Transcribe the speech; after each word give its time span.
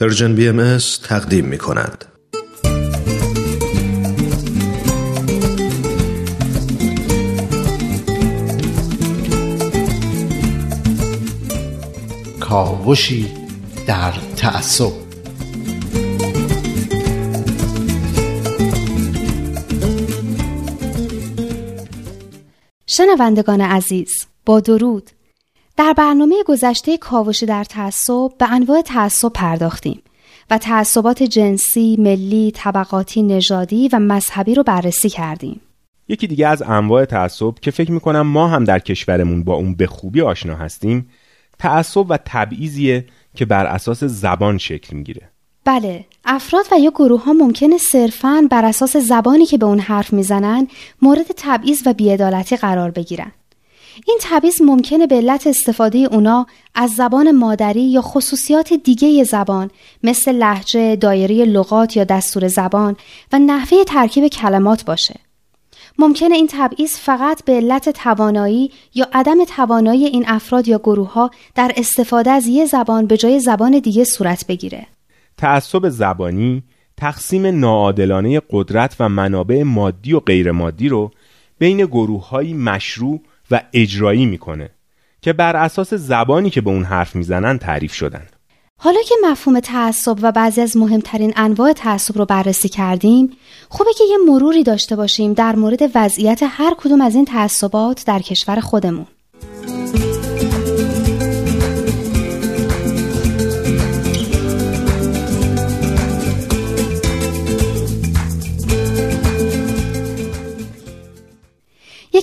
پرژن 0.00 0.34
بی 0.34 0.48
ام 0.48 0.78
تقدیم 1.02 1.44
می 1.44 1.58
کند. 1.58 2.04
کاوشی 12.40 13.32
در 13.86 14.12
تعصب 14.36 14.92
شنوندگان 22.86 23.60
عزیز 23.60 24.26
با 24.44 24.60
درود 24.60 25.10
در 25.76 25.92
برنامه 25.92 26.34
گذشته 26.46 26.98
کاوشی 26.98 27.46
در 27.46 27.64
تعصب 27.64 28.30
به 28.38 28.52
انواع 28.52 28.82
تعصب 28.82 29.32
پرداختیم 29.32 30.02
و 30.50 30.58
تعصبات 30.58 31.22
جنسی، 31.22 31.96
ملی، 31.98 32.52
طبقاتی، 32.54 33.22
نژادی 33.22 33.88
و 33.92 33.98
مذهبی 33.98 34.54
رو 34.54 34.62
بررسی 34.62 35.08
کردیم. 35.08 35.60
یکی 36.08 36.26
دیگه 36.26 36.48
از 36.48 36.62
انواع 36.62 37.04
تعصب 37.04 37.54
که 37.62 37.70
فکر 37.70 37.92
می‌کنم 37.92 38.20
ما 38.20 38.48
هم 38.48 38.64
در 38.64 38.78
کشورمون 38.78 39.44
با 39.44 39.54
اون 39.54 39.74
به 39.74 39.86
خوبی 39.86 40.20
آشنا 40.20 40.56
هستیم 40.56 41.08
تعصب 41.58 42.10
و 42.10 42.18
تبعیضیه 42.24 43.06
که 43.34 43.44
بر 43.44 43.66
اساس 43.66 44.04
زبان 44.04 44.58
شکل 44.58 44.96
می‌گیره 44.96 45.30
بله، 45.64 46.04
افراد 46.24 46.64
و 46.72 46.78
یا 46.78 46.90
گروه 46.90 47.24
ها 47.24 47.32
ممکنه 47.32 47.78
صرفاً 47.78 48.42
بر 48.50 48.64
اساس 48.64 48.96
زبانی 48.96 49.46
که 49.46 49.58
به 49.58 49.66
اون 49.66 49.78
حرف 49.78 50.12
می‌زنن 50.12 50.66
مورد 51.02 51.26
تبعیض 51.36 51.82
و 51.86 51.92
بیعدالتی 51.92 52.56
قرار 52.56 52.90
بگیرن. 52.90 53.32
این 54.06 54.18
تبعیض 54.20 54.62
ممکنه 54.62 55.06
به 55.06 55.14
علت 55.14 55.46
استفاده 55.46 55.98
اونا 55.98 56.46
از 56.74 56.90
زبان 56.90 57.30
مادری 57.30 57.82
یا 57.82 58.00
خصوصیات 58.00 58.72
دیگه 58.72 59.24
زبان 59.24 59.70
مثل 60.02 60.32
لحجه، 60.32 60.96
دایره 60.96 61.44
لغات 61.44 61.96
یا 61.96 62.04
دستور 62.04 62.48
زبان 62.48 62.96
و 63.32 63.38
نحوه 63.38 63.84
ترکیب 63.84 64.28
کلمات 64.28 64.84
باشه. 64.84 65.20
ممکنه 65.98 66.34
این 66.34 66.48
تبعیض 66.50 66.96
فقط 66.96 67.44
به 67.44 67.52
علت 67.52 67.88
توانایی 67.88 68.70
یا 68.94 69.06
عدم 69.12 69.44
توانایی 69.44 70.06
این 70.06 70.24
افراد 70.28 70.68
یا 70.68 70.78
گروه 70.78 71.12
ها 71.12 71.30
در 71.54 71.72
استفاده 71.76 72.30
از 72.30 72.46
یه 72.46 72.66
زبان 72.66 73.06
به 73.06 73.16
جای 73.16 73.40
زبان 73.40 73.78
دیگه 73.78 74.04
صورت 74.04 74.46
بگیره. 74.46 74.86
تعصب 75.36 75.88
زبانی 75.88 76.62
تقسیم 76.96 77.46
ناعادلانه 77.46 78.42
قدرت 78.50 78.96
و 79.00 79.08
منابع 79.08 79.62
مادی 79.62 80.12
و 80.12 80.20
غیر 80.20 80.52
مادی 80.52 80.88
رو 80.88 81.10
بین 81.58 81.76
گروه 81.86 82.28
های 82.28 82.54
مشروع 82.54 83.20
و 83.50 83.60
اجرایی 83.72 84.26
می‌کنه 84.26 84.70
که 85.20 85.32
بر 85.32 85.56
اساس 85.56 85.94
زبانی 85.94 86.50
که 86.50 86.60
به 86.60 86.70
اون 86.70 86.84
حرف 86.84 87.16
می‌زنن 87.16 87.58
تعریف 87.58 87.92
شدن. 87.92 88.26
حالا 88.78 88.98
که 89.08 89.14
مفهوم 89.30 89.60
تعصب 89.60 90.16
و 90.22 90.32
بعضی 90.32 90.60
از 90.60 90.76
مهمترین 90.76 91.32
انواع 91.36 91.72
تعصب 91.72 92.18
رو 92.18 92.24
بررسی 92.24 92.68
کردیم 92.68 93.36
خوبه 93.68 93.90
که 93.98 94.04
یه 94.10 94.16
مروری 94.28 94.62
داشته 94.62 94.96
باشیم 94.96 95.32
در 95.32 95.56
مورد 95.56 95.82
وضعیت 95.94 96.40
هر 96.42 96.74
کدوم 96.78 97.00
از 97.00 97.14
این 97.14 97.24
تعصبات 97.24 98.04
در 98.06 98.18
کشور 98.18 98.60
خودمون. 98.60 99.06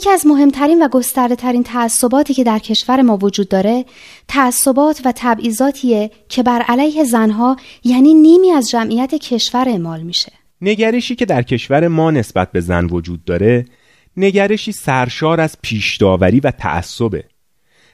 یکی 0.04 0.12
از 0.12 0.28
مهمترین 0.28 0.84
و 0.84 0.88
گسترده 0.88 1.36
ترین 1.36 1.64
تعصباتی 1.64 2.34
که 2.34 2.44
در 2.44 2.60
کشور 2.60 3.02
ما 3.02 3.18
وجود 3.18 3.50
داره 3.50 3.86
تعصبات 4.28 5.02
و 5.06 5.14
تبعیضاتیه 5.16 6.12
که 6.30 6.44
بر 6.44 6.62
علیه 6.62 7.04
زنها 7.04 7.58
یعنی 7.84 8.14
نیمی 8.14 8.52
از 8.52 8.70
جمعیت 8.70 9.16
کشور 9.16 9.70
اعمال 9.70 10.02
میشه. 10.02 10.32
نگرشی 10.62 11.16
که 11.16 11.26
در 11.26 11.42
کشور 11.42 11.88
ما 11.88 12.12
نسبت 12.12 12.52
به 12.52 12.62
زن 12.62 12.86
وجود 12.86 13.26
داره 13.26 13.66
نگرشی 14.18 14.72
سرشار 14.72 15.42
از 15.42 15.58
پیشداوری 15.62 16.40
و 16.40 16.52
تعصبه. 16.52 17.24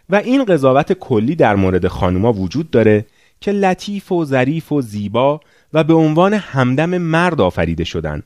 و 0.10 0.16
این 0.16 0.46
قضاوت 0.46 0.94
کلی 0.94 1.36
در 1.36 1.56
مورد 1.56 1.88
خانوما 1.88 2.34
وجود 2.34 2.72
داره 2.72 3.06
که 3.42 3.52
لطیف 3.52 4.12
و 4.12 4.26
ظریف 4.26 4.72
و 4.72 4.82
زیبا 4.82 5.40
و 5.74 5.84
به 5.84 5.94
عنوان 5.94 6.34
همدم 6.34 6.98
مرد 6.98 7.42
آفریده 7.42 7.84
شدن. 7.84 8.24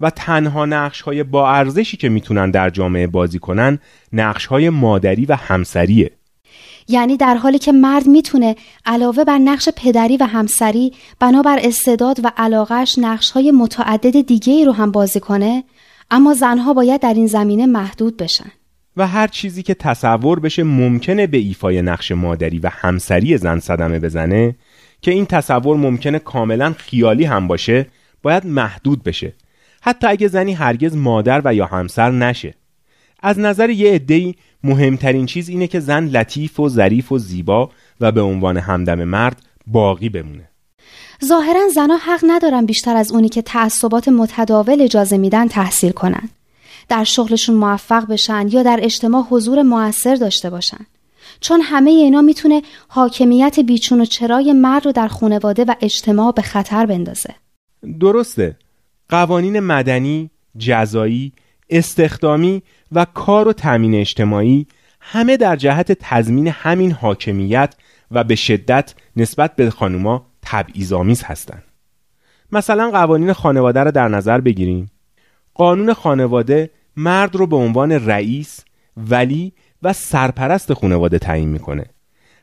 و 0.00 0.10
تنها 0.10 0.66
نقش 0.66 1.00
های 1.00 1.22
با 1.22 1.50
ارزشی 1.50 1.96
که 1.96 2.08
می‌تونن 2.08 2.50
در 2.50 2.70
جامعه 2.70 3.06
بازی 3.06 3.38
کنن 3.38 3.78
نقش 4.12 4.46
های 4.46 4.70
مادری 4.70 5.26
و 5.26 5.34
همسریه. 5.34 6.10
یعنی 6.88 7.16
در 7.16 7.34
حالی 7.34 7.58
که 7.58 7.72
مرد 7.72 8.06
می‌تونه 8.06 8.56
علاوه 8.86 9.24
بر 9.24 9.38
نقش 9.38 9.68
پدری 9.76 10.16
و 10.16 10.24
همسری 10.24 10.92
بنابر 11.20 11.58
استعداد 11.62 12.20
و 12.24 12.32
علاقش 12.36 12.98
نقش 12.98 13.30
های 13.30 13.50
متعدد 13.50 14.26
دیگه 14.26 14.52
ای 14.52 14.64
رو 14.64 14.72
هم 14.72 14.92
بازی 14.92 15.20
کنه 15.20 15.64
اما 16.10 16.34
زنها 16.34 16.74
باید 16.74 17.00
در 17.00 17.14
این 17.14 17.26
زمینه 17.26 17.66
محدود 17.66 18.16
بشن. 18.16 18.50
و 18.96 19.06
هر 19.06 19.26
چیزی 19.26 19.62
که 19.62 19.74
تصور 19.74 20.40
بشه 20.40 20.62
ممکنه 20.62 21.26
به 21.26 21.38
ایفای 21.38 21.82
نقش 21.82 22.12
مادری 22.12 22.58
و 22.58 22.70
همسری 22.72 23.36
زن 23.36 23.58
صدمه 23.58 23.98
بزنه 23.98 24.56
که 25.00 25.10
این 25.10 25.26
تصور 25.26 25.76
ممکنه 25.76 26.18
کاملا 26.18 26.74
خیالی 26.78 27.24
هم 27.24 27.46
باشه 27.46 27.86
باید 28.22 28.46
محدود 28.46 29.02
بشه. 29.02 29.32
حتی 29.80 30.06
اگه 30.06 30.28
زنی 30.28 30.52
هرگز 30.52 30.96
مادر 30.96 31.42
و 31.44 31.54
یا 31.54 31.66
همسر 31.66 32.10
نشه. 32.10 32.54
از 33.22 33.38
نظر 33.38 33.70
یه 33.70 33.92
عده‌ای 33.92 34.34
مهمترین 34.64 35.26
چیز 35.26 35.48
اینه 35.48 35.66
که 35.66 35.80
زن 35.80 36.04
لطیف 36.04 36.60
و 36.60 36.68
ظریف 36.68 37.12
و 37.12 37.18
زیبا 37.18 37.70
و 38.00 38.12
به 38.12 38.20
عنوان 38.20 38.56
همدم 38.56 39.04
مرد 39.04 39.42
باقی 39.66 40.08
بمونه. 40.08 40.48
ظاهرا 41.24 41.68
زنها 41.74 41.96
حق 41.96 42.20
ندارن 42.26 42.66
بیشتر 42.66 42.96
از 42.96 43.12
اونی 43.12 43.28
که 43.28 43.42
تعصبات 43.42 44.08
متداول 44.08 44.82
اجازه 44.82 45.18
میدن 45.18 45.48
تحصیل 45.48 45.90
کنن. 45.90 46.28
در 46.88 47.04
شغلشون 47.04 47.56
موفق 47.56 48.06
بشن 48.06 48.48
یا 48.48 48.62
در 48.62 48.80
اجتماع 48.82 49.26
حضور 49.30 49.62
موثر 49.62 50.14
داشته 50.14 50.50
باشن. 50.50 50.86
چون 51.40 51.60
همه 51.60 51.90
اینا 51.90 52.22
می‌تونه 52.22 52.62
حاکمیت 52.88 53.60
بیچون 53.60 54.00
و 54.00 54.04
چرای 54.04 54.52
مرد 54.52 54.86
رو 54.86 54.92
در 54.92 55.08
خانواده 55.08 55.64
و 55.64 55.74
اجتماع 55.80 56.32
به 56.32 56.42
خطر 56.42 56.86
بندازه. 56.86 57.34
درسته. 58.00 58.56
قوانین 59.08 59.60
مدنی، 59.60 60.30
جزایی، 60.58 61.32
استخدامی 61.70 62.62
و 62.92 63.04
کار 63.04 63.48
و 63.48 63.52
تأمین 63.52 63.94
اجتماعی 63.94 64.66
همه 65.00 65.36
در 65.36 65.56
جهت 65.56 65.92
تضمین 65.92 66.48
همین 66.48 66.92
حاکمیت 66.92 67.74
و 68.10 68.24
به 68.24 68.34
شدت 68.34 68.94
نسبت 69.16 69.56
به 69.56 69.70
خانوما 69.70 70.26
تبعیض‌آمیز 70.42 71.22
هستند. 71.22 71.64
مثلا 72.52 72.90
قوانین 72.90 73.32
خانواده 73.32 73.82
را 73.82 73.90
در 73.90 74.08
نظر 74.08 74.40
بگیریم. 74.40 74.90
قانون 75.54 75.92
خانواده 75.92 76.70
مرد 76.96 77.36
رو 77.36 77.46
به 77.46 77.56
عنوان 77.56 77.92
رئیس، 77.92 78.64
ولی 78.96 79.52
و 79.82 79.92
سرپرست 79.92 80.72
خانواده 80.72 81.18
تعیین 81.18 81.48
می‌کنه 81.48 81.84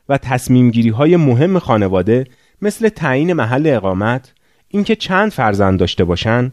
و 0.08 0.18
تصمیم 0.18 0.70
گیری 0.70 0.88
های 0.88 1.16
مهم 1.16 1.58
خانواده 1.58 2.26
مثل 2.62 2.88
تعیین 2.88 3.32
محل 3.32 3.66
اقامت، 3.66 4.32
اینکه 4.68 4.96
چند 4.96 5.32
فرزند 5.32 5.78
داشته 5.78 6.04
باشن 6.04 6.52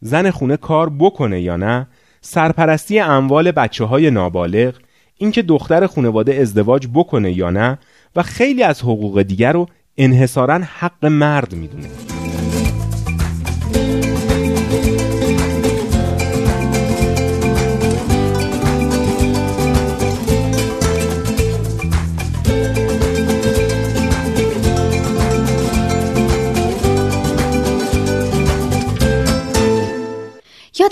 زن 0.00 0.30
خونه 0.30 0.56
کار 0.56 0.90
بکنه 0.98 1.40
یا 1.40 1.56
نه 1.56 1.86
سرپرستی 2.20 3.00
اموال 3.00 3.50
بچه 3.50 3.84
های 3.84 4.10
نابالغ 4.10 4.74
اینکه 5.18 5.42
دختر 5.42 5.86
خانواده 5.86 6.34
ازدواج 6.34 6.88
بکنه 6.94 7.32
یا 7.32 7.50
نه 7.50 7.78
و 8.16 8.22
خیلی 8.22 8.62
از 8.62 8.82
حقوق 8.82 9.22
دیگر 9.22 9.52
رو 9.52 9.66
انحصارا 9.96 10.60
حق 10.78 11.06
مرد 11.06 11.54
می‌دونه. 11.54 11.88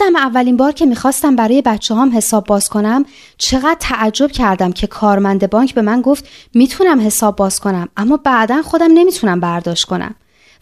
یادم 0.00 0.16
اولین 0.16 0.56
بار 0.56 0.72
که 0.72 0.86
می‌خواستم 0.86 1.36
برای 1.36 1.62
بچه 1.62 1.94
هام 1.94 2.16
حساب 2.16 2.46
باز 2.46 2.68
کنم 2.68 3.04
چقدر 3.38 3.76
تعجب 3.80 4.30
کردم 4.30 4.72
که 4.72 4.86
کارمند 4.86 5.50
بانک 5.50 5.74
به 5.74 5.82
من 5.82 6.02
گفت 6.02 6.28
می‌تونم 6.54 7.00
حساب 7.00 7.36
باز 7.36 7.60
کنم 7.60 7.88
اما 7.96 8.16
بعدا 8.16 8.62
خودم 8.62 8.88
نمی‌تونم 8.94 9.40
برداشت 9.40 9.84
کنم 9.84 10.14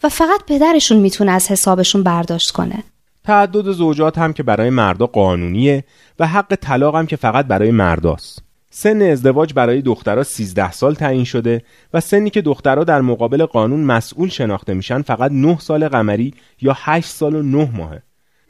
و 0.03 0.09
فقط 0.09 0.43
پدرشون 0.47 0.97
می‌تونه 0.97 1.31
از 1.31 1.51
حسابشون 1.51 2.03
برداشت 2.03 2.51
کنه. 2.51 2.83
تعدد 3.23 3.71
زوجات 3.71 4.17
هم 4.17 4.33
که 4.33 4.43
برای 4.43 4.69
مردا 4.69 5.07
قانونیه 5.07 5.83
و 6.19 6.27
حق 6.27 6.55
طلاق 6.55 6.95
هم 6.95 7.07
که 7.07 7.15
فقط 7.15 7.45
برای 7.45 7.71
مرداست. 7.71 8.43
سن 8.69 9.01
ازدواج 9.01 9.53
برای 9.53 9.81
دخترها 9.81 10.23
13 10.23 10.71
سال 10.71 10.95
تعیین 10.95 11.23
شده 11.23 11.61
و 11.93 11.99
سنی 11.99 12.29
که 12.29 12.41
دخترها 12.41 12.83
در 12.83 13.01
مقابل 13.01 13.45
قانون 13.45 13.79
مسئول 13.79 14.29
شناخته 14.29 14.73
میشن 14.73 15.01
فقط 15.01 15.31
9 15.31 15.59
سال 15.59 15.87
قمری 15.87 16.33
یا 16.61 16.73
8 16.77 17.09
سال 17.09 17.35
و 17.35 17.41
9 17.41 17.69
ماهه. 17.77 18.03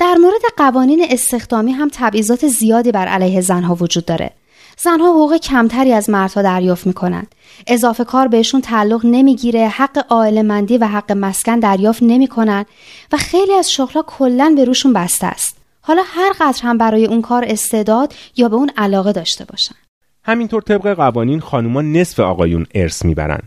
در 0.10 0.16
مورد 0.16 0.42
قوانین 0.58 1.06
استخدامی 1.10 1.72
هم 1.72 1.90
تبعیضات 1.94 2.48
زیادی 2.48 2.92
بر 2.92 3.08
علیه 3.08 3.42
زنها 3.42 3.76
وجود 3.76 4.06
داره. 4.06 4.32
زنها 4.78 5.12
حقوق 5.12 5.38
کمتری 5.38 5.94
از 5.94 6.10
مردها 6.10 6.42
دریافت 6.42 6.88
می‌کنند 6.88 7.36
اضافه 7.68 8.04
کار 8.04 8.28
بهشون 8.28 8.62
تعلق 8.62 9.02
نمی‌گیره 9.04 9.68
حق 9.68 10.14
مندی 10.14 10.78
و 10.78 10.88
حق 10.88 11.12
مسکن 11.12 11.60
دریافت 11.60 12.04
نمی‌کنن 12.04 12.66
و 13.12 13.18
خیلی 13.18 13.54
از 13.54 13.72
شغلها 13.72 14.02
کلا 14.08 14.54
به 14.56 14.66
روشون 14.66 14.94
بسته 14.94 15.28
است. 15.28 15.58
حالا 15.82 16.02
هر 16.06 16.32
قدر 16.40 16.62
هم 16.64 16.78
برای 16.78 17.06
اون 17.06 17.22
کار 17.22 17.46
استعداد 17.48 18.14
یا 18.36 18.50
به 18.50 18.56
اون 18.56 18.72
علاقه 18.78 19.12
داشته 19.12 19.46
باشن. 19.46 19.76
همینطور 20.24 20.62
طبق 20.62 20.94
قوانین 20.94 21.40
خانوما 21.40 21.82
نصف 21.82 22.20
آقایون 22.20 22.66
ارث 22.76 23.06
می‌برن 23.06 23.42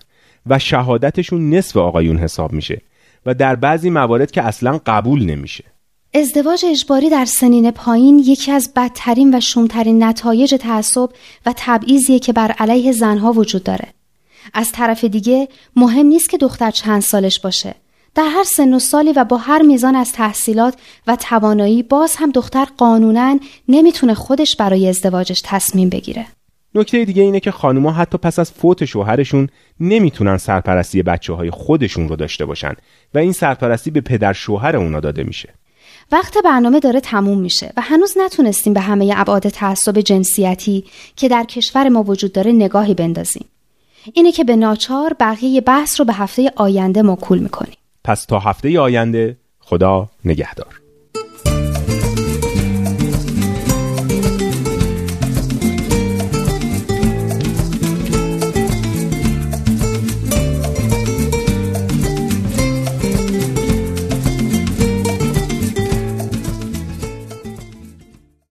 و 0.47 0.58
شهادتشون 0.58 1.50
نصف 1.55 1.76
آقایون 1.76 2.17
حساب 2.17 2.53
میشه 2.53 2.81
و 3.26 3.35
در 3.35 3.56
بعضی 3.56 3.91
موارد 3.91 4.31
که 4.31 4.43
اصلا 4.43 4.81
قبول 4.87 5.25
نمیشه. 5.25 5.65
ازدواج 6.14 6.64
اجباری 6.69 7.11
در 7.11 7.25
سنین 7.25 7.70
پایین 7.70 8.19
یکی 8.19 8.53
از 8.53 8.73
بدترین 8.76 9.35
و 9.35 9.41
شومترین 9.41 10.03
نتایج 10.03 10.55
تعصب 10.55 11.09
و 11.47 11.55
تبعیضیه 11.56 12.19
که 12.19 12.32
بر 12.32 12.50
علیه 12.50 12.93
زنها 12.93 13.32
وجود 13.32 13.62
داره. 13.62 13.88
از 14.55 14.73
طرف 14.73 15.05
دیگه 15.05 15.49
مهم 15.76 16.06
نیست 16.06 16.31
که 16.31 16.38
دختر 16.38 16.70
چند 16.70 17.03
سالش 17.03 17.41
باشه. 17.41 17.75
در 18.14 18.29
هر 18.29 18.44
سن 18.44 18.75
و 18.75 18.79
سالی 18.79 19.12
و 19.12 19.25
با 19.25 19.37
هر 19.37 19.62
میزان 19.62 19.97
از 19.97 20.12
تحصیلات 20.12 20.75
و 21.06 21.17
توانایی 21.17 21.82
باز 21.82 22.17
هم 22.17 22.31
دختر 22.31 22.65
قانونا 22.76 23.38
نمی‌تونه 23.69 24.15
خودش 24.15 24.56
برای 24.56 24.88
ازدواجش 24.88 25.43
تصمیم 25.44 25.88
بگیره. 25.88 26.26
نکته 26.75 27.05
دیگه 27.05 27.23
اینه 27.23 27.41
که 27.41 27.50
خانوما 27.50 27.93
حتی 27.93 28.19
پس 28.19 28.38
از 28.38 28.53
فوت 28.53 28.85
شوهرشون 28.85 29.49
نمی‌تونن 29.81 30.37
سرپرستی 30.37 31.03
بچه 31.03 31.32
های 31.32 31.50
خودشون 31.50 32.08
رو 32.08 32.17
داشته 32.17 32.44
باشن 32.44 32.73
و 33.15 33.19
این 33.19 33.32
سرپرستی 33.32 33.91
به 33.91 34.00
پدر 34.00 34.32
شوهر 34.32 34.76
اونا 34.76 35.00
داده 35.00 35.23
میشه. 35.23 35.55
وقت 36.12 36.38
برنامه 36.44 36.81
داره 36.81 37.00
تموم 37.00 37.38
میشه 37.38 37.73
و 37.76 37.81
هنوز 37.81 38.14
نتونستیم 38.19 38.73
به 38.73 38.81
همه 38.81 39.12
ابعاد 39.17 39.49
تعصب 39.49 40.00
جنسیتی 40.00 40.85
که 41.17 41.29
در 41.29 41.44
کشور 41.44 41.88
ما 41.88 42.03
وجود 42.03 42.32
داره 42.32 42.53
نگاهی 42.53 42.94
بندازیم. 42.94 43.44
اینه 44.12 44.32
که 44.32 44.44
به 44.44 44.56
ناچار 44.56 45.17
بقیه 45.20 45.61
بحث 45.61 46.00
رو 46.00 46.06
به 46.06 46.12
هفته 46.12 46.53
آینده 46.56 47.03
موکول 47.03 47.38
می‌کنیم. 47.38 47.76
پس 48.05 48.25
تا 48.25 48.38
هفته 48.38 48.81
آینده 48.81 49.37
خدا 49.61 50.09
نگهدار. 50.25 50.81